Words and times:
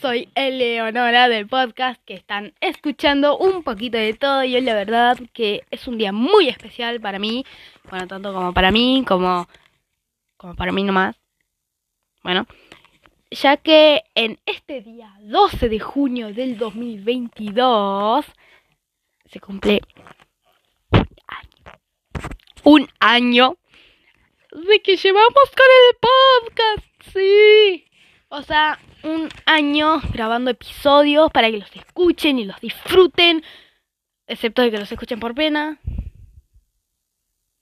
soy 0.00 0.28
Eleonora 0.34 1.28
del 1.28 1.46
podcast 1.46 2.00
que 2.04 2.14
están 2.14 2.54
escuchando 2.60 3.36
un 3.36 3.62
poquito 3.62 3.98
de 3.98 4.14
todo 4.14 4.44
y 4.44 4.54
hoy 4.54 4.60
la 4.60 4.74
verdad 4.74 5.18
que 5.32 5.64
es 5.70 5.88
un 5.88 5.98
día 5.98 6.12
muy 6.12 6.48
especial 6.48 7.00
para 7.00 7.18
mí, 7.18 7.44
bueno, 7.90 8.06
tanto 8.06 8.32
como 8.32 8.52
para 8.52 8.70
mí 8.70 9.04
como, 9.06 9.48
como 10.36 10.54
para 10.54 10.72
mí 10.72 10.84
nomás. 10.84 11.16
Bueno, 12.22 12.46
ya 13.30 13.56
que 13.56 14.04
en 14.14 14.38
este 14.46 14.80
día 14.80 15.12
12 15.22 15.68
de 15.68 15.80
junio 15.80 16.32
del 16.32 16.58
2022 16.58 18.24
se 19.26 19.40
cumple 19.40 19.80
un 20.92 21.06
año, 21.26 21.78
un 22.64 22.88
año 23.00 23.56
de 24.52 24.80
que 24.80 24.96
llevamos 24.96 25.50
con 25.56 25.66
el 25.80 25.96
podcast, 26.00 26.86
sí. 27.12 27.87
O 28.30 28.42
sea, 28.42 28.78
un 29.02 29.28
año 29.46 30.00
grabando 30.12 30.50
episodios 30.50 31.30
para 31.32 31.50
que 31.50 31.58
los 31.58 31.74
escuchen 31.74 32.38
y 32.38 32.44
los 32.44 32.60
disfruten. 32.60 33.42
Excepto 34.26 34.62
de 34.62 34.70
que 34.70 34.78
los 34.78 34.92
escuchen 34.92 35.18
por 35.18 35.34
pena. 35.34 35.78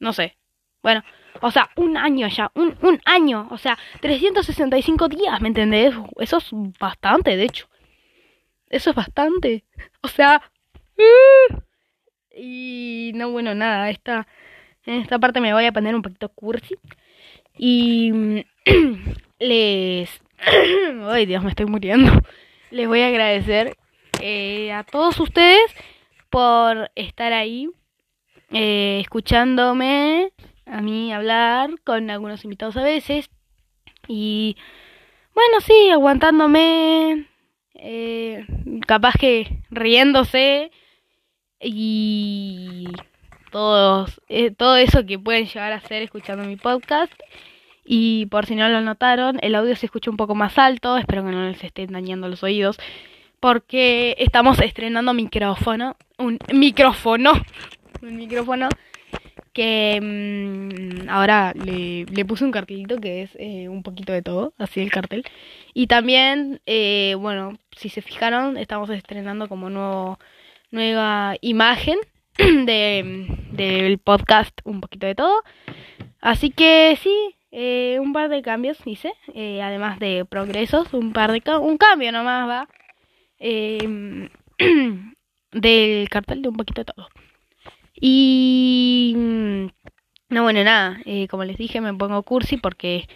No 0.00 0.12
sé. 0.12 0.36
Bueno, 0.82 1.04
o 1.40 1.50
sea, 1.50 1.70
un 1.76 1.96
año 1.96 2.26
ya. 2.28 2.50
Un, 2.54 2.76
un 2.82 3.00
año. 3.04 3.46
O 3.50 3.58
sea, 3.58 3.78
365 4.00 5.08
días, 5.08 5.40
¿me 5.40 5.48
entendés? 5.48 5.94
Eso 6.18 6.38
es 6.38 6.50
bastante, 6.80 7.36
de 7.36 7.44
hecho. 7.44 7.68
Eso 8.68 8.90
es 8.90 8.96
bastante. 8.96 9.64
O 10.02 10.08
sea... 10.08 10.42
Uh, 10.98 11.60
y 12.34 13.12
no, 13.14 13.30
bueno, 13.30 13.54
nada. 13.54 13.88
Esta, 13.90 14.26
en 14.84 15.00
esta 15.00 15.18
parte 15.18 15.40
me 15.40 15.52
voy 15.52 15.66
a 15.66 15.72
poner 15.72 15.94
un 15.94 16.02
poquito 16.02 16.28
cursi. 16.30 16.76
Y 17.56 18.44
les 19.38 20.20
Ay, 21.08 21.26
Dios, 21.26 21.42
me 21.42 21.50
estoy 21.50 21.66
muriendo. 21.66 22.12
Les 22.70 22.86
voy 22.86 23.00
a 23.00 23.08
agradecer 23.08 23.76
eh, 24.20 24.72
a 24.72 24.84
todos 24.84 25.18
ustedes 25.20 25.74
por 26.30 26.90
estar 26.94 27.32
ahí, 27.32 27.70
eh, 28.50 28.98
escuchándome 29.00 30.32
a 30.66 30.80
mí 30.80 31.12
hablar 31.12 31.70
con 31.84 32.10
algunos 32.10 32.44
invitados 32.44 32.76
a 32.76 32.82
veces. 32.82 33.30
Y 34.08 34.56
bueno, 35.34 35.60
sí, 35.60 35.90
aguantándome, 35.90 37.28
eh, 37.74 38.46
capaz 38.86 39.14
que 39.18 39.62
riéndose 39.70 40.70
y 41.60 42.88
todos, 43.52 44.20
todo 44.58 44.76
eso 44.76 45.06
que 45.06 45.18
pueden 45.18 45.46
llegar 45.46 45.72
a 45.72 45.76
hacer 45.76 46.02
escuchando 46.02 46.44
mi 46.44 46.56
podcast. 46.56 47.12
Y 47.86 48.26
por 48.26 48.46
si 48.46 48.56
no 48.56 48.68
lo 48.68 48.80
notaron, 48.80 49.38
el 49.42 49.54
audio 49.54 49.76
se 49.76 49.86
escucha 49.86 50.10
un 50.10 50.16
poco 50.16 50.34
más 50.34 50.58
alto, 50.58 50.96
espero 50.96 51.24
que 51.24 51.30
no 51.30 51.48
les 51.48 51.62
estén 51.62 51.92
dañando 51.92 52.28
los 52.28 52.42
oídos, 52.42 52.78
porque 53.38 54.16
estamos 54.18 54.60
estrenando 54.60 55.14
micrófono, 55.14 55.96
un 56.18 56.38
micrófono, 56.52 57.32
un 58.02 58.16
micrófono 58.16 58.68
que 59.52 59.98
mm, 60.02 61.08
ahora 61.08 61.54
le, 61.54 62.04
le, 62.04 62.24
puse 62.26 62.44
un 62.44 62.50
cartelito 62.50 62.98
que 62.98 63.22
es 63.22 63.30
eh, 63.38 63.70
un 63.70 63.82
poquito 63.82 64.12
de 64.12 64.20
todo, 64.20 64.52
así 64.58 64.80
el 64.80 64.90
cartel. 64.90 65.24
Y 65.72 65.86
también, 65.86 66.60
eh, 66.66 67.14
bueno, 67.18 67.58
si 67.74 67.88
se 67.88 68.02
fijaron, 68.02 68.58
estamos 68.58 68.90
estrenando 68.90 69.48
como 69.48 69.70
nuevo, 69.70 70.18
nueva 70.70 71.36
imagen 71.40 71.98
de, 72.36 73.26
del 73.52 73.98
podcast, 73.98 74.60
un 74.64 74.82
poquito 74.82 75.06
de 75.06 75.14
todo. 75.14 75.42
Así 76.20 76.50
que 76.50 76.98
sí, 77.02 77.35
eh, 77.58 77.98
un 78.00 78.12
par 78.12 78.28
de 78.28 78.42
cambios 78.42 78.76
hice, 78.84 79.14
eh, 79.32 79.62
además 79.62 79.98
de 79.98 80.26
progresos, 80.26 80.92
un 80.92 81.14
par 81.14 81.32
de 81.32 81.42
un 81.58 81.78
cambio 81.78 82.12
nomás 82.12 82.46
va 82.46 82.68
em, 83.38 84.28
del 85.52 86.08
cartel 86.10 86.42
de 86.42 86.50
un 86.50 86.56
poquito 86.58 86.82
de 86.82 86.92
todo. 86.92 87.08
Y 87.98 89.14
mm, 89.16 89.66
no 90.28 90.42
bueno 90.42 90.62
nada, 90.64 91.00
eh, 91.06 91.28
como 91.28 91.44
les 91.44 91.56
dije 91.56 91.80
me 91.80 91.94
pongo 91.94 92.22
cursi 92.24 92.58
porque 92.58 93.08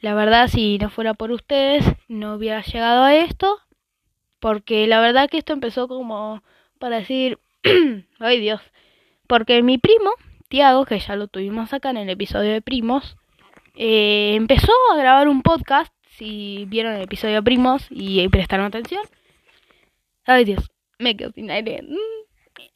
la 0.00 0.12
verdad 0.14 0.48
si 0.48 0.78
no 0.78 0.90
fuera 0.90 1.14
por 1.14 1.30
ustedes 1.30 1.84
no 2.08 2.34
hubiera 2.34 2.62
llegado 2.62 3.04
a 3.04 3.14
esto, 3.14 3.60
porque 4.40 4.88
la 4.88 5.00
verdad 5.00 5.30
que 5.30 5.38
esto 5.38 5.52
empezó 5.52 5.86
como 5.86 6.42
para 6.80 6.96
decir, 6.98 7.38
ay 8.18 8.40
Dios, 8.40 8.60
porque 9.28 9.62
mi 9.62 9.78
primo 9.78 10.10
Tiago, 10.48 10.84
que 10.84 10.98
ya 10.98 11.14
lo 11.14 11.28
tuvimos 11.28 11.72
acá 11.72 11.90
en 11.90 11.98
el 11.98 12.10
episodio 12.10 12.52
de 12.52 12.62
primos, 12.62 13.16
eh, 13.74 14.34
empezó 14.34 14.72
a 14.92 14.96
grabar 14.96 15.28
un 15.28 15.42
podcast. 15.42 15.92
Si 16.16 16.64
vieron 16.68 16.94
el 16.94 17.02
episodio 17.02 17.44
Primos 17.44 17.86
y 17.90 18.28
prestaron 18.28 18.66
atención. 18.66 19.02
Ay 20.26 20.44
Dios, 20.44 20.68
me 20.98 21.16
quedo 21.16 21.30
sin 21.32 21.50
aire. 21.50 21.82
Mm. 21.82 22.18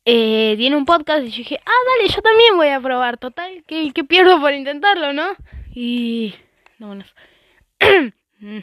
Eh, 0.05 0.55
tiene 0.57 0.77
un 0.77 0.85
podcast 0.85 1.25
y 1.25 1.31
yo 1.31 1.37
dije, 1.39 1.61
ah, 1.65 1.97
dale, 1.99 2.09
yo 2.09 2.23
también 2.23 2.57
voy 2.57 2.69
a 2.69 2.81
probar. 2.81 3.19
Total, 3.19 3.65
¿qué, 3.67 3.93
pierdo 4.09 4.41
por 4.41 4.53
intentarlo, 4.53 5.13
no? 5.13 5.37
Y... 5.75 6.35
Mm. 6.79 7.01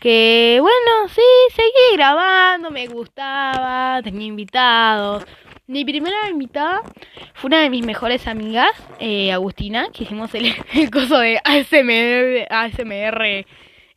que 0.00 0.58
bueno, 0.60 1.08
sí, 1.08 1.22
seguí 1.54 1.96
grabando, 1.96 2.70
me 2.70 2.86
gustaba, 2.86 4.00
tenía 4.02 4.26
invitados. 4.26 5.24
Mi 5.68 5.84
primera 5.84 6.28
invitada 6.30 6.82
fue 7.34 7.48
una 7.48 7.60
de 7.60 7.70
mis 7.70 7.84
mejores 7.84 8.28
amigas, 8.28 8.70
eh, 9.00 9.32
Agustina, 9.32 9.88
que 9.92 10.04
hicimos 10.04 10.32
el, 10.34 10.54
el, 10.74 10.90
coso 10.90 11.18
de 11.18 11.40
ASMR, 11.44 12.46
ASMR 12.48 13.44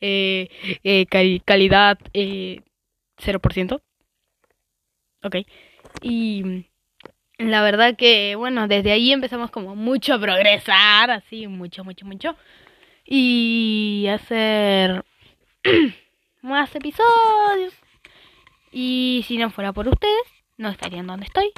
eh, 0.02 0.50
eh, 0.84 1.06
calidad 1.46 2.00
0%. 2.13 3.81
Ok. 5.24 5.35
Y 6.02 6.66
la 7.38 7.62
verdad 7.62 7.96
que, 7.96 8.36
bueno, 8.36 8.68
desde 8.68 8.91
ahí 8.91 9.12
empezamos 9.12 9.51
como 9.51 9.75
mucho 9.75 10.16
a 10.16 10.19
progresar, 10.19 11.12
así, 11.12 11.47
mucho, 11.47 11.84
mucho, 11.84 12.06
mucho. 12.06 12.36
Y 13.06 14.07
hacer 14.09 15.06
más 16.41 16.75
episodios. 16.75 17.74
Y 18.72 19.24
si 19.28 19.38
no 19.38 19.51
fuera 19.51 19.74
por 19.74 19.88
ustedes, 19.88 20.38
no 20.59 20.69
estaría 20.69 20.99
en 20.99 21.07
donde 21.07 21.25
estoy. 21.25 21.51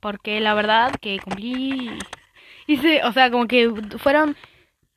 Porque 0.00 0.40
la 0.40 0.54
verdad 0.54 0.92
que 1.00 1.20
cumplí. 1.20 1.90
Hice, 2.66 3.04
o 3.04 3.12
sea, 3.12 3.30
como 3.30 3.46
que 3.46 3.70
fueron 3.98 4.36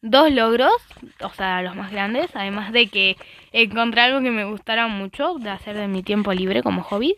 dos 0.01 0.31
logros, 0.31 0.73
o 1.21 1.29
sea, 1.31 1.61
los 1.61 1.75
más 1.75 1.91
grandes, 1.91 2.33
además 2.33 2.71
de 2.71 2.87
que 2.87 3.17
encontré 3.51 4.01
algo 4.01 4.21
que 4.21 4.31
me 4.31 4.45
gustara 4.45 4.87
mucho 4.87 5.35
de 5.35 5.49
hacer 5.49 5.75
de 5.75 5.87
mi 5.87 6.01
tiempo 6.01 6.33
libre 6.33 6.63
como 6.63 6.81
hobby. 6.83 7.15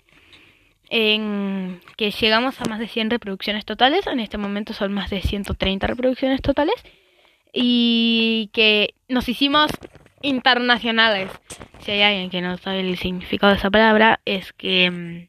En 0.92 1.82
que 1.98 2.10
llegamos 2.10 2.60
a 2.60 2.66
más 2.66 2.80
de 2.80 2.88
100 2.88 3.12
reproducciones 3.12 3.64
totales, 3.64 4.08
en 4.08 4.20
este 4.20 4.40
momento 4.40 4.74
son 4.74 4.92
más 4.92 5.12
de 5.12 5.22
130 5.22 5.86
reproducciones 5.86 6.42
totales, 6.42 6.84
y 7.54 8.50
que 8.54 8.96
nos 9.08 9.30
hicimos 9.30 9.70
internacionales. 10.22 11.30
Si 11.82 11.92
hay 11.92 12.02
alguien 12.02 12.32
que 12.32 12.42
no 12.42 12.58
sabe 12.58 12.80
el 12.80 12.98
significado 12.98 13.54
de 13.54 13.60
esa 13.60 13.70
palabra, 13.70 14.20
es 14.26 14.52
que 14.54 14.90
mm, 14.90 15.29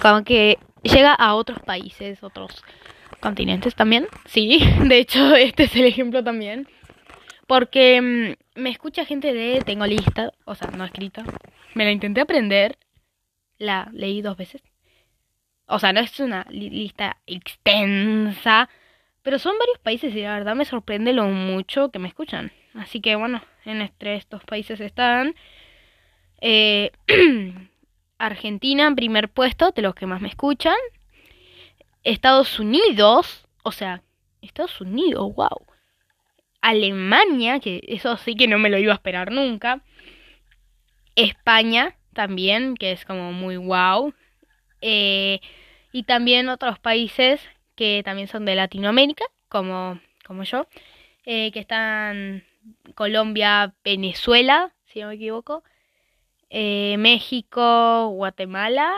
como 0.00 0.24
que 0.24 0.58
llega 0.82 1.12
a 1.12 1.34
otros 1.34 1.60
países, 1.60 2.22
otros 2.22 2.64
continentes 3.20 3.74
también. 3.74 4.08
Sí, 4.26 4.60
de 4.84 4.98
hecho 4.98 5.34
este 5.34 5.64
es 5.64 5.76
el 5.76 5.84
ejemplo 5.84 6.24
también. 6.24 6.68
Porque 7.46 8.00
mm, 8.00 8.60
me 8.60 8.70
escucha 8.70 9.04
gente 9.04 9.32
de 9.34 9.60
Tengo 9.62 9.86
lista, 9.86 10.32
o 10.44 10.54
sea, 10.54 10.68
no 10.70 10.84
escrita. 10.84 11.24
Me 11.74 11.84
la 11.84 11.92
intenté 11.92 12.20
aprender, 12.20 12.78
la 13.58 13.88
leí 13.92 14.22
dos 14.22 14.36
veces. 14.36 14.62
O 15.66 15.78
sea, 15.78 15.92
no 15.92 16.00
es 16.00 16.18
una 16.18 16.46
lista 16.50 17.18
extensa, 17.26 18.68
pero 19.22 19.38
son 19.38 19.56
varios 19.58 19.78
países 19.78 20.14
y 20.14 20.22
la 20.22 20.34
verdad 20.34 20.56
me 20.56 20.64
sorprende 20.64 21.12
lo 21.12 21.24
mucho 21.26 21.90
que 21.90 22.00
me 22.00 22.08
escuchan. 22.08 22.50
Así 22.74 23.00
que 23.00 23.14
bueno, 23.16 23.42
en 23.64 23.88
estos 24.00 24.42
países 24.44 24.80
están 24.80 25.34
eh, 26.40 26.90
Argentina 28.20 28.86
en 28.86 28.94
primer 28.94 29.30
puesto, 29.30 29.72
de 29.72 29.82
los 29.82 29.94
que 29.94 30.06
más 30.06 30.20
me 30.20 30.28
escuchan. 30.28 30.76
Estados 32.04 32.58
Unidos, 32.58 33.46
o 33.62 33.72
sea, 33.72 34.02
Estados 34.42 34.80
Unidos, 34.80 35.34
wow. 35.34 35.66
Alemania, 36.60 37.60
que 37.60 37.80
eso 37.88 38.16
sí 38.18 38.36
que 38.36 38.46
no 38.46 38.58
me 38.58 38.68
lo 38.68 38.78
iba 38.78 38.92
a 38.92 38.96
esperar 38.96 39.32
nunca. 39.32 39.82
España 41.16 41.96
también, 42.12 42.76
que 42.76 42.92
es 42.92 43.04
como 43.06 43.32
muy 43.32 43.56
wow. 43.56 44.12
Eh, 44.82 45.40
y 45.92 46.02
también 46.04 46.48
otros 46.48 46.78
países 46.78 47.40
que 47.74 48.02
también 48.04 48.28
son 48.28 48.44
de 48.44 48.54
Latinoamérica, 48.54 49.24
como, 49.48 49.98
como 50.26 50.42
yo, 50.44 50.66
eh, 51.24 51.50
que 51.52 51.60
están 51.60 52.44
Colombia, 52.94 53.74
Venezuela, 53.82 54.74
si 54.86 55.00
no 55.00 55.08
me 55.08 55.14
equivoco, 55.14 55.64
eh, 56.50 56.96
México, 56.98 58.08
Guatemala. 58.08 58.92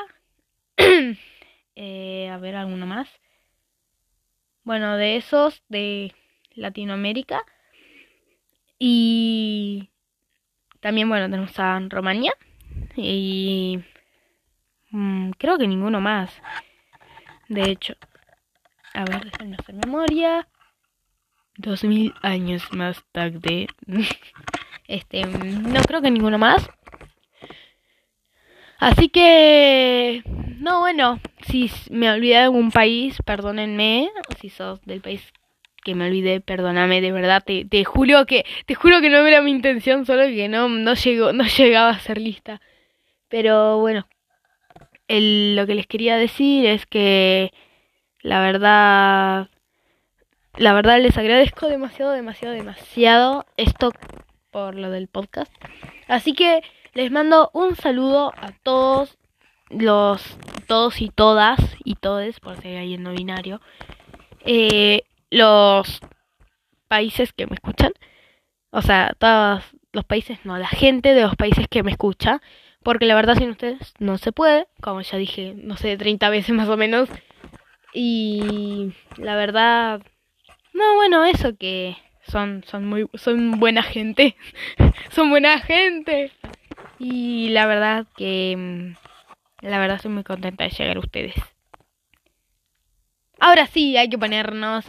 Eh, 1.75 2.29
a 2.29 2.37
ver, 2.37 2.55
alguno 2.55 2.85
más. 2.85 3.09
Bueno, 4.63 4.99
de 4.99 5.17
esos, 5.17 5.63
de 5.71 6.15
Latinoamérica. 6.55 7.47
Y 8.79 9.89
También, 10.81 11.09
bueno, 11.09 11.31
tenemos 11.31 11.59
a 11.59 11.81
Romania. 11.89 12.35
Y 12.95 13.83
mm, 14.91 15.31
creo 15.39 15.57
que 15.57 15.67
ninguno 15.67 16.03
más. 16.03 16.31
De 17.49 17.71
hecho, 17.71 17.95
a 18.93 19.05
ver, 19.05 19.25
déjenme 19.25 19.57
hacer 19.59 19.75
memoria. 19.75 20.47
Dos 21.57 21.85
mil 21.85 22.13
años 22.21 22.71
más 22.73 23.03
tarde. 23.13 23.69
este, 24.89 25.25
no 25.25 25.81
creo 25.85 26.03
que 26.03 26.11
ninguno 26.11 26.37
más. 26.37 26.69
Así 28.83 29.11
que, 29.11 30.25
no, 30.59 30.81
bueno, 30.81 31.21
si 31.47 31.71
me 31.89 32.11
olvidé 32.11 32.35
de 32.35 32.41
algún 32.41 32.73
país, 32.73 33.17
perdónenme. 33.25 34.11
Si 34.41 34.49
sos 34.49 34.85
del 34.85 35.01
país 35.01 35.33
que 35.85 35.95
me 35.95 36.09
olvidé, 36.09 36.41
perdóname, 36.41 37.01
de 37.01 37.13
verdad, 37.13 37.45
te, 37.47 37.65
te 37.65 37.85
juro 37.85 38.27
que, 38.27 38.45
te 38.67 38.75
juro 38.75 39.01
que 39.01 39.09
no 39.09 39.25
era 39.25 39.41
mi 39.41 39.53
intención, 39.53 40.05
solo 40.05 40.25
que 40.25 40.49
no, 40.49 40.69
no 40.69 40.95
llegó, 40.95 41.33
no 41.33 41.45
llegaba 41.45 41.91
a 41.91 42.01
ser 42.01 42.19
lista. 42.19 42.61
Pero 43.29 43.79
bueno, 43.79 44.09
lo 45.07 45.65
que 45.65 45.77
les 45.77 45.87
quería 45.87 46.17
decir 46.17 46.67
es 46.67 46.85
que 46.85 47.53
la 48.21 48.41
verdad, 48.41 49.49
la 50.57 50.73
verdad 50.73 51.01
les 51.01 51.17
agradezco 51.17 51.69
demasiado, 51.69 52.11
demasiado, 52.11 52.53
demasiado 52.53 53.47
esto 53.57 53.93
por 54.51 54.75
lo 54.75 54.91
del 54.91 55.07
podcast. 55.07 55.53
Así 56.09 56.33
que 56.33 56.63
les 56.95 57.11
mando 57.11 57.51
un 57.55 57.77
saludo 57.77 58.33
a 58.37 58.53
todos 58.63 59.19
los, 59.71 60.23
todos 60.67 61.01
y 61.01 61.09
todas 61.09 61.59
y 61.85 61.95
todes, 61.95 62.41
por 62.41 62.61
si 62.61 62.69
hay 62.69 62.95
en 62.95 63.03
no 63.03 63.13
binario. 63.13 63.61
Eh, 64.45 65.03
los 65.31 66.01
países 66.89 67.33
que 67.33 67.47
me 67.47 67.55
escuchan, 67.55 67.93
o 68.71 68.83
sea, 68.83 69.15
todos 69.19 69.65
los 69.93 70.05
países, 70.05 70.39
no, 70.45 70.59
la 70.59 70.69
gente 70.69 71.15
de 71.15 71.23
los 71.23 71.37
países 71.37 71.67
que 71.69 71.83
me 71.83 71.91
escucha, 71.91 72.43
porque 72.83 73.07
la 73.07 73.15
verdad 73.15 73.37
sin 73.37 73.51
ustedes 73.51 73.95
no 73.99 74.19
se 74.19 74.33
puede, 74.33 74.67
como 74.81 75.01
ya 75.01 75.17
dije, 75.17 75.55
no 75.57 75.77
sé, 75.77 75.97
30 75.97 76.29
veces 76.31 76.55
más 76.55 76.69
o 76.69 76.77
menos. 76.77 77.09
Y 77.95 78.93
la 79.17 79.37
verdad, 79.37 80.03
no, 80.73 80.95
bueno, 80.97 81.25
eso 81.25 81.57
que 81.57 81.97
son 82.27 82.65
son 82.67 82.87
muy 82.87 83.09
son 83.15 83.61
buena 83.61 83.83
gente. 83.83 84.37
son 85.11 85.31
buena 85.31 85.59
gente. 85.61 86.33
Y 87.05 87.49
la 87.49 87.67
verdad 87.67 88.07
que 88.17 88.55
mm, 88.57 89.67
la 89.67 89.79
verdad 89.79 89.97
estoy 89.97 90.13
muy 90.13 90.23
contenta 90.23 90.65
de 90.65 90.71
llegar 90.71 90.97
a 90.97 91.01
ustedes. 91.01 91.35
Ahora 93.41 93.67
sí, 93.67 93.97
hay 93.97 94.09
que 94.09 94.19
ponernos 94.19 94.85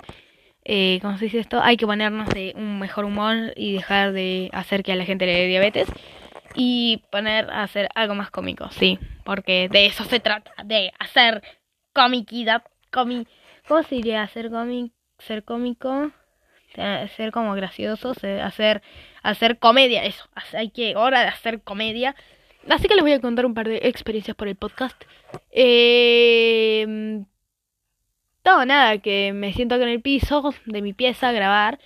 eh, 0.65 0.99
¿cómo 1.01 1.17
se 1.17 1.25
dice 1.25 1.39
esto? 1.39 1.59
Hay 1.61 1.75
que 1.75 1.85
ponernos 1.85 2.29
de 2.29 2.53
un 2.55 2.79
mejor 2.79 3.05
humor 3.05 3.53
y 3.55 3.73
dejar 3.73 4.13
de 4.13 4.49
hacer 4.53 4.83
que 4.83 4.93
a 4.93 4.95
la 4.95 5.05
gente 5.05 5.25
le 5.25 5.33
dé 5.33 5.47
diabetes 5.47 5.87
y 6.55 7.03
poner 7.11 7.49
a 7.49 7.63
hacer 7.63 7.89
algo 7.95 8.15
más 8.15 8.31
cómico, 8.31 8.69
sí, 8.69 8.99
porque 9.25 9.67
de 9.69 9.87
eso 9.87 10.05
se 10.05 10.19
trata, 10.19 10.53
de 10.63 10.93
hacer 10.99 11.43
comiquidad, 11.93 12.63
comi 12.91 13.27
¿cómo 13.67 13.83
se 13.83 13.95
diría? 13.95 14.21
Hacer 14.21 14.51
cómic, 14.51 14.93
ser 15.17 15.43
cómico, 15.43 16.11
ser 16.73 17.31
como 17.31 17.53
gracioso, 17.55 18.13
hacer, 18.41 18.83
hacer 19.23 19.57
comedia, 19.59 20.05
eso, 20.05 20.29
hay 20.53 20.69
que, 20.69 20.95
hora 20.95 21.21
de 21.21 21.27
hacer 21.27 21.61
comedia. 21.61 22.15
Así 22.69 22.87
que 22.87 22.95
les 22.95 23.03
voy 23.03 23.13
a 23.13 23.19
contar 23.19 23.45
un 23.45 23.53
par 23.53 23.67
de 23.67 23.77
experiencias 23.83 24.37
por 24.37 24.47
el 24.47 24.55
podcast. 24.55 25.01
Eh, 25.51 27.23
nada, 28.65 28.97
que 28.99 29.33
me 29.33 29.53
siento 29.53 29.75
aquí 29.75 29.83
en 29.83 29.89
el 29.89 30.01
piso 30.01 30.53
de 30.65 30.81
mi 30.81 30.93
pieza 30.93 31.29
a 31.29 31.31
grabar 31.31 31.79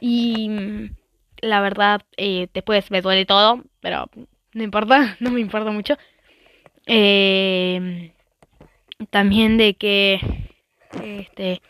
y 0.00 0.48
mm, 0.48 0.96
la 1.40 1.60
verdad 1.60 2.02
eh, 2.16 2.48
después 2.52 2.90
me 2.90 3.02
duele 3.02 3.26
todo, 3.26 3.62
pero 3.80 4.08
no 4.52 4.62
importa, 4.62 5.16
no 5.20 5.30
me 5.30 5.40
importa 5.40 5.70
mucho. 5.70 5.96
Eh, 6.86 8.12
también 9.10 9.58
de 9.58 9.74
que 9.74 10.20
este 11.02 11.60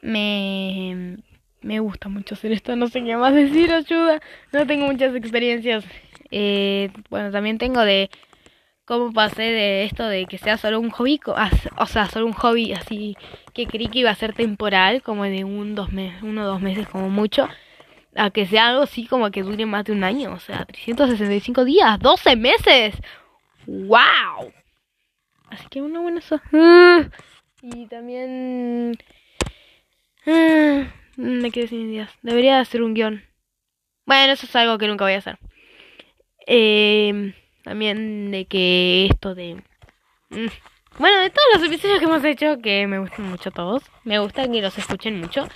me 0.00 1.18
me 1.62 1.80
gusta 1.80 2.08
mucho 2.08 2.34
hacer 2.34 2.52
esto, 2.52 2.76
no 2.76 2.88
sé 2.88 3.02
qué 3.02 3.16
más 3.16 3.34
decir, 3.34 3.72
ayuda, 3.72 4.20
no 4.52 4.66
tengo 4.66 4.86
muchas 4.86 5.14
experiencias. 5.14 5.84
Eh, 6.30 6.90
bueno, 7.10 7.30
también 7.30 7.58
tengo 7.58 7.80
de 7.80 8.10
cómo 8.84 9.12
pasé 9.12 9.42
de 9.42 9.84
esto 9.84 10.06
de 10.06 10.26
que 10.26 10.38
sea 10.38 10.56
solo 10.56 10.80
un 10.80 10.90
hobby, 10.90 11.20
o 11.76 11.86
sea, 11.86 12.06
solo 12.06 12.26
un 12.26 12.32
hobby 12.32 12.72
así 12.72 13.16
que 13.52 13.66
creí 13.66 13.88
que 13.88 14.00
iba 14.00 14.10
a 14.10 14.14
ser 14.14 14.32
temporal, 14.32 15.02
como 15.02 15.24
de 15.24 15.44
un 15.44 15.74
dos 15.74 15.92
meses, 15.92 16.22
uno 16.22 16.42
o 16.42 16.46
dos 16.46 16.60
meses 16.60 16.88
como 16.88 17.08
mucho, 17.10 17.48
a 18.14 18.30
que 18.30 18.46
sea 18.46 18.68
algo 18.68 18.82
así 18.82 19.06
como 19.06 19.30
que 19.30 19.42
dure 19.42 19.66
más 19.66 19.84
de 19.84 19.92
un 19.92 20.04
año, 20.04 20.32
o 20.32 20.38
sea, 20.38 20.64
365 20.64 21.64
días, 21.64 21.98
12 21.98 22.36
meses. 22.36 22.94
¡Wow! 23.66 24.52
Así 25.50 25.66
que 25.68 25.82
una 25.82 26.00
buena 26.00 26.20
eso. 26.20 26.40
Y 27.62 27.86
también 27.86 28.96
me 31.16 31.50
quedé 31.50 31.68
sin 31.68 31.90
ideas. 31.90 32.10
Debería 32.22 32.60
hacer 32.60 32.82
un 32.82 32.94
guion. 32.94 33.22
Bueno, 34.04 34.32
eso 34.32 34.46
es 34.46 34.56
algo 34.56 34.78
que 34.78 34.86
nunca 34.86 35.04
voy 35.04 35.14
a 35.14 35.18
hacer. 35.18 35.38
Eh 36.46 37.34
también 37.66 38.30
de 38.30 38.44
que 38.44 39.06
esto 39.06 39.34
de... 39.34 39.56
Mm, 40.30 40.46
bueno, 41.00 41.20
de 41.20 41.30
todos 41.30 41.46
los 41.54 41.64
episodios 41.64 41.98
que 41.98 42.04
hemos 42.04 42.24
hecho, 42.24 42.58
que 42.62 42.86
me 42.86 43.00
gustan 43.00 43.28
mucho 43.28 43.50
todos. 43.50 43.82
Me 44.04 44.20
gusta 44.20 44.48
que 44.48 44.62
los 44.62 44.78
escuchen 44.78 45.18
mucho. 45.18 45.48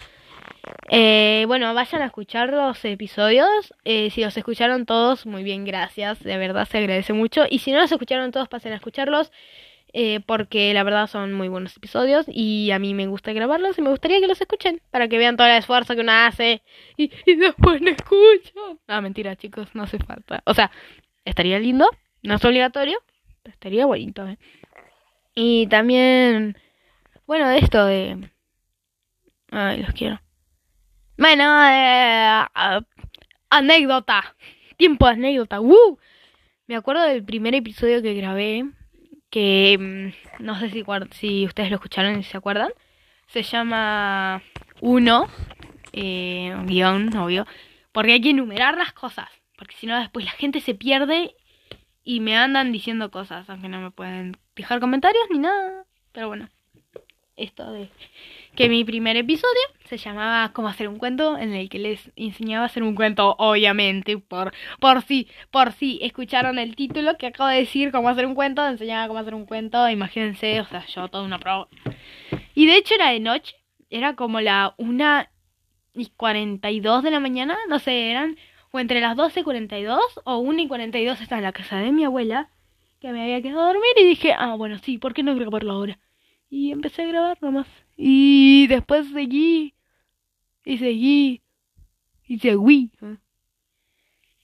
Eh, 0.88 1.44
bueno, 1.46 1.72
vayan 1.72 2.02
a 2.02 2.06
escuchar 2.06 2.52
los 2.52 2.84
episodios. 2.84 3.72
Eh, 3.84 4.10
si 4.10 4.24
los 4.24 4.36
escucharon 4.36 4.86
todos, 4.86 5.24
muy 5.24 5.44
bien, 5.44 5.64
gracias. 5.64 6.20
De 6.20 6.36
verdad 6.36 6.66
se 6.68 6.78
agradece 6.78 7.12
mucho. 7.12 7.44
Y 7.48 7.60
si 7.60 7.70
no 7.70 7.78
los 7.78 7.92
escucharon 7.92 8.32
todos, 8.32 8.48
pasen 8.48 8.72
a 8.72 8.76
escucharlos. 8.76 9.30
Eh, 9.92 10.20
porque 10.26 10.72
la 10.72 10.82
verdad 10.82 11.06
son 11.06 11.32
muy 11.32 11.48
buenos 11.48 11.76
episodios. 11.76 12.26
Y 12.28 12.70
a 12.70 12.78
mí 12.78 12.94
me 12.94 13.06
gusta 13.06 13.32
grabarlos 13.32 13.78
y 13.78 13.82
me 13.82 13.90
gustaría 13.90 14.20
que 14.20 14.28
los 14.28 14.40
escuchen. 14.40 14.80
Para 14.90 15.08
que 15.08 15.18
vean 15.18 15.36
todo 15.36 15.46
el 15.46 15.56
esfuerzo 15.56 15.94
que 15.94 16.00
uno 16.00 16.12
hace. 16.12 16.62
Y, 16.96 17.10
después 17.36 17.80
no 17.80 17.90
escuchan. 17.90 18.78
Ah, 18.86 19.00
mentira, 19.00 19.36
chicos, 19.36 19.74
no 19.74 19.84
hace 19.84 19.98
falta. 19.98 20.42
O 20.44 20.54
sea, 20.54 20.70
estaría 21.24 21.58
lindo. 21.58 21.88
No 22.22 22.34
es 22.34 22.44
obligatorio, 22.44 23.02
pero 23.42 23.54
estaría 23.54 23.86
bonito, 23.86 24.26
¿eh? 24.26 24.38
Y 25.34 25.66
también, 25.68 26.58
bueno, 27.26 27.50
esto 27.50 27.86
de... 27.86 28.30
Ay, 29.50 29.82
los 29.82 29.94
quiero. 29.94 30.20
Bueno, 31.16 31.44
eh, 31.66 32.44
anécdota. 33.48 34.36
Tiempo 34.76 35.06
de 35.06 35.12
anécdota. 35.12 35.60
¡Woo! 35.60 35.98
Me 36.66 36.76
acuerdo 36.76 37.02
del 37.02 37.24
primer 37.24 37.54
episodio 37.54 38.00
que 38.02 38.14
grabé, 38.14 38.64
que 39.30 39.78
mm, 39.78 40.42
no 40.42 40.58
sé 40.58 40.70
si, 40.70 40.84
si 41.12 41.46
ustedes 41.46 41.70
lo 41.70 41.76
escucharon 41.76 42.18
y 42.18 42.24
se 42.24 42.36
acuerdan. 42.36 42.70
Se 43.28 43.42
llama 43.42 44.42
Uno, 44.80 45.28
eh, 45.92 46.54
guion, 46.66 47.16
obvio, 47.16 47.46
porque 47.92 48.12
hay 48.12 48.20
que 48.20 48.30
enumerar 48.30 48.76
las 48.76 48.92
cosas, 48.92 49.28
porque 49.56 49.76
si 49.76 49.86
no 49.86 49.98
después 49.98 50.24
la 50.24 50.32
gente 50.32 50.60
se 50.60 50.74
pierde 50.74 51.34
y 52.02 52.20
me 52.20 52.36
andan 52.36 52.72
diciendo 52.72 53.10
cosas, 53.10 53.48
aunque 53.48 53.68
no 53.68 53.80
me 53.80 53.90
pueden 53.90 54.36
dejar 54.56 54.80
comentarios 54.80 55.24
ni 55.30 55.38
nada. 55.38 55.84
Pero 56.12 56.28
bueno, 56.28 56.48
esto 57.42 57.70
de 57.72 57.88
que 58.54 58.68
mi 58.68 58.84
primer 58.84 59.16
episodio 59.16 59.60
se 59.84 59.96
llamaba 59.96 60.52
Cómo 60.52 60.68
hacer 60.68 60.88
un 60.88 60.98
cuento, 60.98 61.38
en 61.38 61.54
el 61.54 61.68
que 61.68 61.78
les 61.78 62.10
enseñaba 62.16 62.64
a 62.64 62.66
hacer 62.66 62.82
un 62.82 62.94
cuento, 62.94 63.36
obviamente, 63.38 64.18
por, 64.18 64.52
por 64.80 65.02
si, 65.02 65.28
por 65.50 65.72
si 65.72 65.98
escucharon 66.02 66.58
el 66.58 66.76
título 66.76 67.16
que 67.16 67.26
acabo 67.26 67.48
de 67.48 67.58
decir, 67.58 67.92
Cómo 67.92 68.08
hacer 68.08 68.26
un 68.26 68.34
cuento, 68.34 68.66
enseñaba 68.66 69.08
cómo 69.08 69.20
hacer 69.20 69.34
un 69.34 69.46
cuento, 69.46 69.88
imagínense, 69.88 70.60
o 70.60 70.66
sea, 70.66 70.84
yo 70.86 71.08
toda 71.08 71.24
una 71.24 71.38
prueba. 71.38 71.68
Y 72.54 72.66
de 72.66 72.76
hecho 72.76 72.94
era 72.94 73.10
de 73.10 73.20
noche, 73.20 73.56
era 73.88 74.16
como 74.16 74.40
la 74.40 74.74
una 74.76 75.30
y 75.94 76.06
cuarenta 76.16 76.70
y 76.70 76.80
dos 76.80 77.02
de 77.02 77.10
la 77.10 77.20
mañana, 77.20 77.56
no 77.68 77.78
sé, 77.78 78.10
eran 78.10 78.36
o 78.72 78.78
entre 78.78 79.00
las 79.00 79.16
12.42 79.16 79.98
o 80.24 80.42
1.42 80.42 81.20
estaba 81.20 81.38
en 81.38 81.44
la 81.44 81.52
casa 81.52 81.78
de 81.78 81.90
mi 81.90 82.04
abuela, 82.04 82.48
que 83.00 83.12
me 83.12 83.22
había 83.22 83.42
quedado 83.42 83.62
a 83.62 83.72
dormir 83.72 83.92
y 83.96 84.04
dije, 84.04 84.32
ah, 84.36 84.54
bueno, 84.54 84.78
sí, 84.78 84.98
¿por 84.98 85.14
qué 85.14 85.22
no 85.22 85.34
grabarlo 85.34 85.72
ahora? 85.72 85.98
Y 86.50 86.72
empecé 86.72 87.02
a 87.02 87.06
grabar 87.06 87.38
nomás. 87.40 87.66
Y 87.96 88.66
después 88.66 89.08
seguí, 89.12 89.74
y 90.64 90.78
seguí, 90.78 91.42
y 92.26 92.38
seguí. 92.38 92.90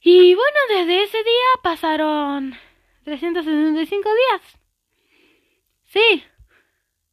Y 0.01 0.35
bueno, 0.35 0.59
desde 0.71 1.03
ese 1.03 1.19
día 1.19 1.63
pasaron 1.63 2.55
365 3.05 4.09
días. 4.09 4.61
Sí. 5.85 6.23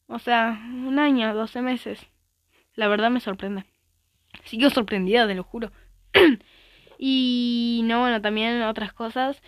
O 0.07 0.19
sea, 0.19 0.61
un 0.69 0.99
año, 0.99 1.33
12 1.33 1.61
meses. 1.61 1.99
La 2.75 2.87
verdad 2.87 3.09
me 3.09 3.19
sorprende. 3.19 3.65
Sigo 4.45 4.69
sorprendida, 4.69 5.27
te 5.27 5.35
lo 5.35 5.43
juro. 5.43 5.71
Y 7.05 7.81
no, 7.83 7.99
bueno, 7.99 8.21
también 8.21 8.61
otras 8.61 8.93
cosas 8.93 9.41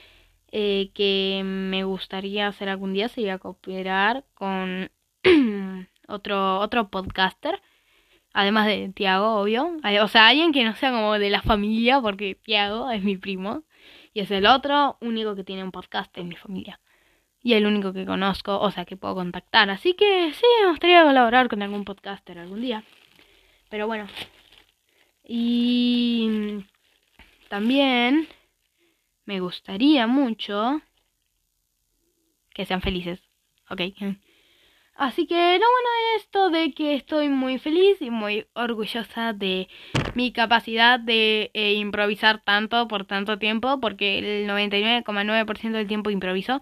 eh, 0.51 0.91
que 0.93 1.41
me 1.45 1.85
gustaría 1.85 2.47
hacer 2.47 2.67
algún 2.67 2.91
día 2.91 3.07
sería 3.07 3.37
cooperar 3.37 4.25
con 4.33 4.91
otro, 6.07 6.59
otro 6.59 6.89
podcaster. 6.89 7.61
Además 8.33 8.67
de 8.67 8.91
Tiago, 8.93 9.35
obvio. 9.35 9.77
O 10.01 10.07
sea, 10.07 10.27
alguien 10.27 10.51
que 10.51 10.63
no 10.63 10.75
sea 10.75 10.91
como 10.91 11.17
de 11.17 11.29
la 11.29 11.41
familia, 11.41 12.01
porque 12.01 12.35
Tiago 12.35 12.91
es 12.91 13.03
mi 13.03 13.17
primo. 13.17 13.63
Y 14.13 14.21
es 14.21 14.31
el 14.31 14.45
otro 14.45 14.97
único 15.01 15.35
que 15.35 15.43
tiene 15.43 15.63
un 15.63 15.71
podcast 15.71 16.15
en 16.17 16.27
mi 16.27 16.35
familia. 16.35 16.79
Y 17.41 17.53
el 17.53 17.65
único 17.65 17.93
que 17.93 18.05
conozco, 18.05 18.59
o 18.59 18.71
sea, 18.71 18.85
que 18.85 18.97
puedo 18.97 19.15
contactar. 19.15 19.69
Así 19.69 19.93
que 19.93 20.33
sí, 20.33 20.45
me 20.63 20.69
gustaría 20.71 21.03
colaborar 21.03 21.47
con 21.47 21.61
algún 21.61 21.85
podcaster 21.85 22.39
algún 22.39 22.61
día. 22.61 22.83
Pero 23.69 23.87
bueno. 23.87 24.07
Y 25.23 26.65
también 27.49 28.27
me 29.25 29.39
gustaría 29.39 30.07
mucho 30.07 30.81
que 32.53 32.65
sean 32.65 32.81
felices. 32.81 33.21
Ok. 33.69 33.81
Así 34.95 35.27
que 35.27 35.35
no, 35.35 35.65
bueno, 35.65 35.89
esto 36.15 36.49
de 36.49 36.73
que 36.73 36.95
estoy 36.95 37.27
muy 37.27 37.59
feliz 37.59 38.01
y 38.01 38.09
muy 38.09 38.47
orgullosa 38.53 39.33
de 39.33 39.67
mi 40.15 40.31
capacidad 40.31 40.99
de 40.99 41.51
eh, 41.53 41.73
improvisar 41.73 42.41
tanto 42.41 42.87
por 42.87 43.05
tanto 43.05 43.37
tiempo, 43.37 43.79
porque 43.81 44.19
el 44.19 44.47
99,9% 44.47 45.71
del 45.77 45.87
tiempo 45.87 46.11
improviso. 46.11 46.61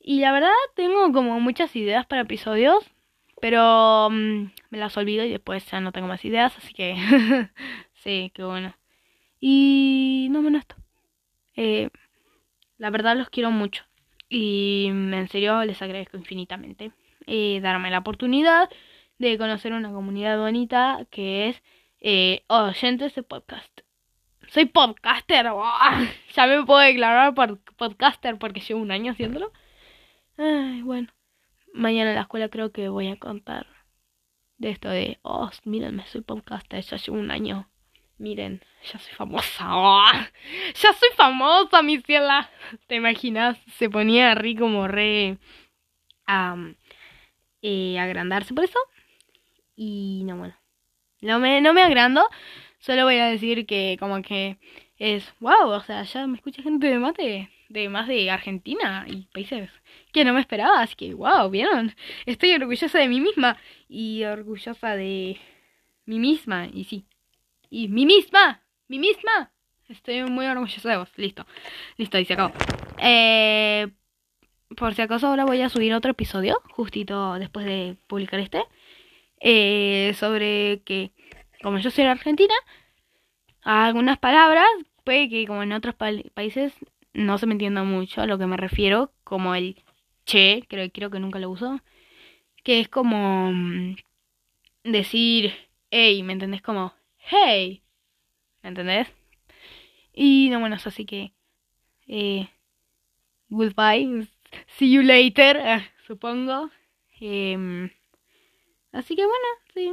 Y 0.00 0.20
la 0.20 0.32
verdad 0.32 0.50
tengo 0.76 1.12
como 1.12 1.40
muchas 1.40 1.74
ideas 1.76 2.06
para 2.06 2.22
episodios, 2.22 2.88
pero 3.40 4.08
mm, 4.10 4.50
me 4.70 4.78
las 4.78 4.96
olvido 4.96 5.24
y 5.24 5.30
después 5.30 5.68
ya 5.70 5.80
no 5.80 5.92
tengo 5.92 6.08
más 6.08 6.24
ideas, 6.24 6.56
así 6.56 6.72
que 6.72 6.96
sí, 7.94 8.32
qué 8.34 8.44
bueno. 8.44 8.76
Y 9.40 10.28
no, 10.30 10.42
bueno, 10.42 10.58
esto. 10.58 10.76
Eh, 11.56 11.90
la 12.78 12.90
verdad 12.90 13.16
los 13.16 13.30
quiero 13.30 13.50
mucho 13.50 13.84
y 14.28 14.86
en 14.88 15.28
serio 15.28 15.64
les 15.64 15.82
agradezco 15.82 16.16
infinitamente 16.16 16.92
eh, 17.32 17.60
darme 17.60 17.92
la 17.92 17.98
oportunidad 17.98 18.68
de 19.18 19.38
conocer 19.38 19.72
una 19.72 19.92
comunidad 19.92 20.36
bonita 20.36 21.06
que 21.12 21.48
es 21.48 21.62
eh, 22.00 22.42
oyentes 22.48 23.14
de 23.14 23.22
podcast. 23.22 23.70
Soy 24.48 24.64
podcaster, 24.64 25.46
ya 26.34 26.46
me 26.48 26.64
puedo 26.64 26.80
declarar 26.80 27.32
por 27.34 27.60
podcaster 27.76 28.36
porque 28.36 28.58
llevo 28.58 28.80
un 28.80 28.90
año 28.90 29.12
haciéndolo. 29.12 29.52
Ay, 30.38 30.82
bueno, 30.82 31.08
mañana 31.72 32.10
en 32.10 32.16
la 32.16 32.22
escuela 32.22 32.48
creo 32.48 32.72
que 32.72 32.88
voy 32.88 33.06
a 33.06 33.16
contar 33.16 33.68
de 34.58 34.70
esto 34.70 34.88
de, 34.88 35.20
oh, 35.22 35.50
mírenme, 35.64 36.04
soy 36.06 36.22
podcaster, 36.22 36.82
ya 36.82 36.96
llevo 36.96 37.18
un 37.18 37.30
año. 37.30 37.70
Miren, 38.18 38.60
ya 38.82 38.98
soy 38.98 39.14
famosa. 39.14 39.66
ya 40.74 40.92
soy 40.94 41.08
famosa, 41.16 41.80
mi 41.82 42.00
ciela. 42.00 42.50
¿Te 42.88 42.96
imaginas? 42.96 43.56
Se 43.78 43.88
ponía 43.88 44.34
ri 44.34 44.56
como 44.56 44.88
re... 44.88 45.38
eh, 47.62 47.98
agrandarse 47.98 48.54
por 48.54 48.64
eso. 48.64 48.78
Y 49.76 50.22
no, 50.24 50.36
bueno. 50.36 50.54
No 51.20 51.38
me, 51.38 51.60
no 51.60 51.74
me 51.74 51.82
agrando. 51.82 52.26
Solo 52.78 53.04
voy 53.04 53.16
a 53.16 53.26
decir 53.26 53.66
que 53.66 53.96
como 54.00 54.22
que 54.22 54.58
es 54.98 55.24
wow, 55.40 55.70
o 55.70 55.80
sea, 55.82 56.02
ya 56.02 56.26
me 56.26 56.36
escucha 56.36 56.62
gente 56.62 56.86
de 56.86 56.98
más 56.98 57.14
de, 57.14 57.48
más 57.88 58.06
de 58.08 58.30
Argentina 58.30 59.04
y 59.08 59.26
países 59.32 59.70
que 60.12 60.24
no 60.24 60.32
me 60.34 60.40
esperaba, 60.40 60.82
así 60.82 60.94
que 60.94 61.14
wow, 61.14 61.50
¿vieron? 61.50 61.94
Estoy 62.26 62.52
orgullosa 62.52 62.98
de 62.98 63.08
mí 63.08 63.20
misma 63.20 63.56
y 63.88 64.24
orgullosa 64.24 64.96
de 64.96 65.38
mí 66.04 66.18
misma, 66.18 66.68
y 66.72 66.84
sí. 66.84 67.06
Y 67.70 67.88
mí 67.88 68.06
misma, 68.06 68.62
mí 68.88 68.98
misma. 68.98 69.52
Estoy 69.88 70.22
muy 70.24 70.46
orgullosa 70.46 70.88
de 70.88 70.96
vos, 70.98 71.10
listo. 71.16 71.46
Listo, 71.96 72.18
y 72.18 72.24
se 72.24 72.34
acabó. 72.34 72.52
Eh, 72.98 73.88
por 74.76 74.94
si 74.94 75.02
acaso 75.02 75.26
ahora 75.26 75.44
voy 75.44 75.60
a 75.60 75.68
subir 75.68 75.94
otro 75.94 76.12
episodio, 76.12 76.62
justito 76.70 77.34
después 77.34 77.66
de 77.66 77.96
publicar 78.06 78.40
este, 78.40 78.62
eh, 79.40 80.14
sobre 80.16 80.82
que, 80.84 81.12
como 81.62 81.78
yo 81.78 81.90
soy 81.90 82.04
de 82.04 82.10
Argentina, 82.10 82.54
algunas 83.62 84.18
palabras, 84.18 84.66
puede 85.04 85.28
que 85.28 85.46
como 85.46 85.62
en 85.62 85.72
otros 85.72 85.94
países 85.94 86.72
no 87.12 87.38
se 87.38 87.46
me 87.46 87.52
entienda 87.52 87.82
mucho 87.82 88.20
a 88.22 88.26
lo 88.26 88.38
que 88.38 88.46
me 88.46 88.56
refiero, 88.56 89.12
como 89.24 89.54
el 89.54 89.82
che, 90.24 90.64
creo, 90.68 90.90
creo 90.92 91.10
que 91.10 91.20
nunca 91.20 91.38
lo 91.38 91.50
uso, 91.50 91.80
que 92.62 92.80
es 92.80 92.88
como 92.88 93.52
mm, 93.52 93.96
decir, 94.84 95.52
hey, 95.90 96.22
¿me 96.22 96.32
entendés? 96.34 96.62
Como, 96.62 96.94
hey, 97.18 97.82
¿me 98.62 98.70
entendés? 98.70 99.08
Y 100.12 100.48
no, 100.50 100.60
bueno, 100.60 100.76
así 100.76 101.04
que, 101.06 101.32
eh, 102.06 102.48
goodbye, 103.48 104.28
see 104.66 104.90
you 104.92 105.02
later, 105.02 105.56
eh, 105.56 105.90
supongo. 106.06 106.70
Em, 107.20 107.90
así 108.92 109.16
que 109.16 109.24
bueno, 109.26 109.46
sí. 109.74 109.92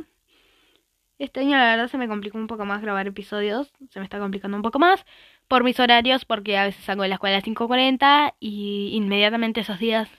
Este 1.19 1.39
año 1.39 1.57
la 1.57 1.71
verdad 1.71 1.87
se 1.87 1.97
me 1.97 2.07
complicó 2.07 2.37
un 2.37 2.47
poco 2.47 2.65
más 2.65 2.81
grabar 2.81 3.07
episodios, 3.07 3.73
se 3.89 3.99
me 3.99 4.05
está 4.05 4.19
complicando 4.19 4.55
un 4.55 4.61
poco 4.63 4.77
más 4.79 5.03
por 5.47 5.63
mis 5.63 5.79
horarios 5.79 6.25
porque 6.25 6.57
a 6.57 6.65
veces 6.65 6.83
salgo 6.85 7.03
de 7.03 7.09
la 7.09 7.15
escuela 7.15 7.35
a 7.35 7.39
las 7.39 7.43
5.40 7.45 8.35
y 8.39 8.91
inmediatamente 8.93 9.61
esos 9.61 9.79
días 9.79 10.09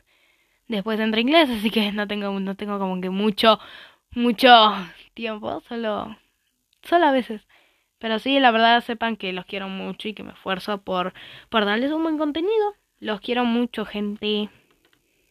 después 0.68 1.00
entro 1.00 1.20
inglés, 1.20 1.50
así 1.50 1.70
que 1.70 1.92
no 1.92 2.08
tengo 2.08 2.38
no 2.40 2.56
tengo 2.56 2.78
como 2.78 3.00
que 3.00 3.10
mucho 3.10 3.60
mucho 4.10 4.48
tiempo, 5.14 5.60
solo 5.68 6.16
solo 6.82 7.06
a 7.06 7.12
veces. 7.12 7.46
Pero 7.98 8.18
sí, 8.18 8.40
la 8.40 8.50
verdad 8.52 8.82
sepan 8.84 9.16
que 9.16 9.32
los 9.32 9.46
quiero 9.46 9.68
mucho 9.68 10.08
y 10.08 10.14
que 10.14 10.22
me 10.24 10.32
esfuerzo 10.32 10.82
por 10.82 11.14
por 11.50 11.64
darles 11.64 11.92
un 11.92 12.02
buen 12.02 12.18
contenido. 12.18 12.74
Los 13.00 13.20
quiero 13.20 13.44
mucho, 13.44 13.84
gente. 13.84 14.50